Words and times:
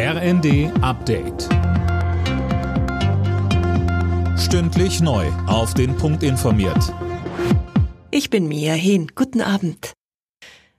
RND 0.00 0.70
Update. 0.80 1.48
Stündlich 4.38 5.00
neu. 5.00 5.26
Auf 5.48 5.74
den 5.74 5.96
Punkt 5.96 6.22
informiert. 6.22 6.94
Ich 8.12 8.30
bin 8.30 8.46
Mia 8.46 8.74
Hehn. 8.74 9.10
Guten 9.16 9.40
Abend. 9.40 9.94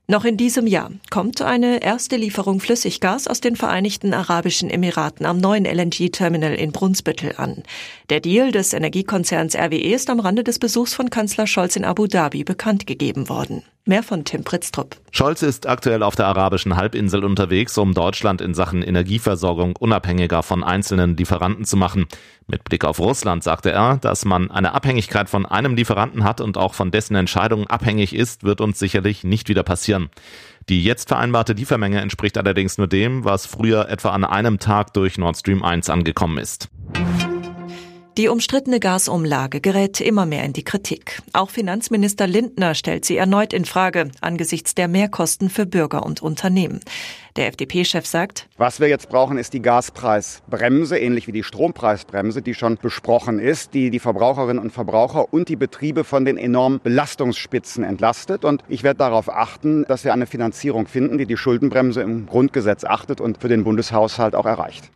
Noch 0.08 0.24
in 0.24 0.38
diesem 0.38 0.68
Jahr 0.68 0.92
kommt 1.10 1.42
eine 1.42 1.84
erste 1.84 2.16
Lieferung 2.16 2.62
Flüssiggas 2.62 3.28
aus 3.28 3.42
den 3.42 3.58
Vereinigten 3.58 4.14
Arabischen 4.14 4.70
Emiraten 4.70 5.26
am 5.26 5.38
neuen 5.38 5.66
LNG-Terminal 5.66 6.56
in 6.56 6.72
Brunsbüttel 6.72 7.34
an. 7.36 7.64
Der 8.10 8.22
Deal 8.22 8.54
des 8.54 8.72
Energiekonzerns 8.72 9.54
RWE 9.54 9.96
ist 9.96 10.10
am 10.10 10.22
Rande 10.22 10.46
des 10.46 10.60
Besuchs 10.60 10.94
von 10.94 11.10
Kanzler 11.10 11.46
Scholz 11.46 11.76
in 11.76 11.84
Abu 11.84 12.08
Dhabi 12.08 12.46
bekannt 12.46 12.88
gegeben 12.88 13.28
worden. 13.28 13.64
Mehr 13.90 14.04
von 14.04 14.24
Tim 14.24 14.44
Pritztrup. 14.44 14.98
Scholz 15.10 15.42
ist 15.42 15.66
aktuell 15.66 16.04
auf 16.04 16.16
der 16.16 16.28
arabischen 16.28 16.76
Halbinsel 16.76 17.26
unterwegs, 17.26 17.76
um 17.76 17.96
Deutschland 17.96 18.40
in 18.40 18.54
Sachen 18.54 18.84
Energieversorgung 18.84 19.76
unabhängiger 19.76 20.44
von 20.44 20.64
einzelnen 20.64 21.18
Lieferanten 21.18 21.66
zu 21.66 21.76
machen. 21.76 22.06
Mit 22.46 22.64
Blick 22.66 22.86
auf 22.86 23.00
Russland 23.00 23.44
sagte 23.44 23.72
er, 23.72 23.98
dass 23.98 24.26
man 24.26 24.52
eine 24.52 24.76
Abhängigkeit 24.76 25.28
von 25.28 25.48
einem 25.48 25.74
Lieferanten 25.74 26.24
hat 26.24 26.40
und 26.40 26.56
auch 26.56 26.76
von 26.76 26.92
dessen 26.92 27.16
Entscheidungen 27.16 27.66
abhängig 27.66 28.14
ist, 28.14 28.44
wird 28.44 28.62
uns 28.62 28.78
sicherlich 28.78 29.24
nicht 29.24 29.50
wieder 29.50 29.64
passieren. 29.64 30.12
Die 30.70 30.84
jetzt 30.84 31.08
vereinbarte 31.08 31.54
Liefermenge 31.54 32.00
entspricht 32.00 32.38
allerdings 32.38 32.78
nur 32.78 32.86
dem, 32.86 33.26
was 33.26 33.48
früher 33.48 33.90
etwa 33.90 34.10
an 34.10 34.24
einem 34.24 34.60
Tag 34.60 34.94
durch 34.94 35.18
Nord 35.18 35.36
Stream 35.36 35.64
1 35.64 35.90
angekommen 35.90 36.38
ist. 36.38 36.70
Die 38.20 38.28
umstrittene 38.28 38.82
Gasumlage 38.82 39.62
gerät 39.62 40.02
immer 40.02 40.26
mehr 40.26 40.44
in 40.44 40.52
die 40.52 40.66
Kritik. 40.66 41.22
Auch 41.32 41.50
Finanzminister 41.50 42.28
Lindner 42.28 42.76
stellt 42.76 43.06
sie 43.06 43.16
erneut 43.16 43.54
in 43.54 43.64
Frage 43.64 44.12
angesichts 44.20 44.76
der 44.76 44.90
Mehrkosten 44.90 45.50
für 45.50 45.66
Bürger 45.66 46.06
und 46.06 46.22
Unternehmen. 46.22 46.82
Der 47.38 47.48
FDP-Chef 47.48 48.06
sagt, 48.06 48.50
was 48.58 48.82
wir 48.82 48.90
jetzt 48.90 49.08
brauchen, 49.08 49.38
ist 49.38 49.54
die 49.54 49.62
Gaspreisbremse, 49.62 51.00
ähnlich 51.00 51.28
wie 51.28 51.32
die 51.32 51.46
Strompreisbremse, 51.46 52.42
die 52.42 52.56
schon 52.56 52.76
besprochen 52.76 53.40
ist, 53.40 53.74
die 53.74 53.90
die 53.90 54.00
Verbraucherinnen 54.00 54.62
und 54.62 54.72
Verbraucher 54.72 55.34
und 55.34 55.48
die 55.48 55.56
Betriebe 55.56 56.04
von 56.04 56.26
den 56.26 56.36
enormen 56.36 56.82
Belastungsspitzen 56.84 57.86
entlastet. 57.86 58.44
Und 58.44 58.66
ich 58.68 58.84
werde 58.84 58.98
darauf 58.98 59.30
achten, 59.30 59.86
dass 59.86 60.04
wir 60.04 60.12
eine 60.12 60.28
Finanzierung 60.28 60.88
finden, 60.88 61.18
die 61.20 61.26
die 61.26 61.38
Schuldenbremse 61.38 62.02
im 62.02 62.26
Grundgesetz 62.26 62.84
achtet 62.84 63.22
und 63.22 63.38
für 63.38 63.48
den 63.48 63.64
Bundeshaushalt 63.64 64.36
auch 64.36 64.46
erreicht. 64.46 64.92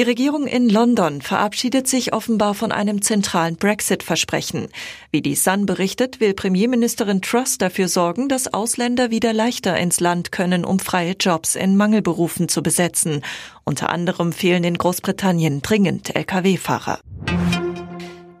Die 0.00 0.06
Regierung 0.06 0.46
in 0.46 0.70
London 0.70 1.20
verabschiedet 1.20 1.86
sich 1.86 2.14
offenbar 2.14 2.54
von 2.54 2.72
einem 2.72 3.02
zentralen 3.02 3.56
Brexit-Versprechen. 3.56 4.68
Wie 5.10 5.20
die 5.20 5.34
Sun 5.34 5.66
berichtet, 5.66 6.20
will 6.20 6.32
Premierministerin 6.32 7.20
Truss 7.20 7.58
dafür 7.58 7.86
sorgen, 7.86 8.30
dass 8.30 8.54
Ausländer 8.54 9.10
wieder 9.10 9.34
leichter 9.34 9.76
ins 9.76 10.00
Land 10.00 10.32
können, 10.32 10.64
um 10.64 10.78
freie 10.78 11.16
Jobs 11.20 11.54
in 11.54 11.76
Mangelberufen 11.76 12.48
zu 12.48 12.62
besetzen. 12.62 13.22
Unter 13.64 13.90
anderem 13.90 14.32
fehlen 14.32 14.64
in 14.64 14.78
Großbritannien 14.78 15.60
dringend 15.60 16.16
Lkw-Fahrer. 16.16 17.00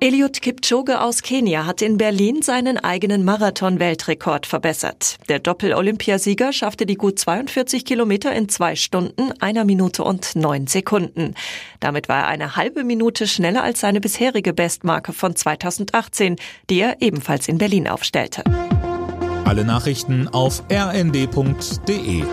Eliud 0.02 0.40
Kipchoge 0.40 1.02
aus 1.02 1.20
Kenia 1.20 1.66
hat 1.66 1.82
in 1.82 1.98
Berlin 1.98 2.40
seinen 2.40 2.78
eigenen 2.78 3.22
Marathon-Weltrekord 3.22 4.46
verbessert. 4.46 5.18
Der 5.28 5.40
Doppel-Olympiasieger 5.40 6.54
schaffte 6.54 6.86
die 6.86 6.94
gut 6.94 7.18
42 7.18 7.84
Kilometer 7.84 8.32
in 8.32 8.48
zwei 8.48 8.76
Stunden, 8.76 9.30
einer 9.40 9.66
Minute 9.66 10.02
und 10.02 10.36
neun 10.36 10.68
Sekunden. 10.68 11.34
Damit 11.80 12.08
war 12.08 12.20
er 12.20 12.28
eine 12.28 12.56
halbe 12.56 12.82
Minute 12.82 13.26
schneller 13.26 13.62
als 13.62 13.80
seine 13.80 14.00
bisherige 14.00 14.54
Bestmarke 14.54 15.12
von 15.12 15.36
2018, 15.36 16.36
die 16.70 16.80
er 16.80 17.02
ebenfalls 17.02 17.46
in 17.46 17.58
Berlin 17.58 17.86
aufstellte. 17.86 18.42
Alle 19.44 19.66
Nachrichten 19.66 20.28
auf 20.28 20.62
rnd.de 20.72 22.24